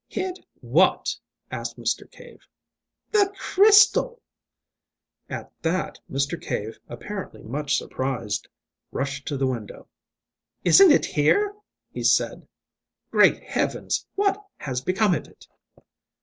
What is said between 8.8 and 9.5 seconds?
rushed to the